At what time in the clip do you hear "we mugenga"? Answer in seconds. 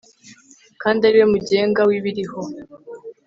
1.21-1.81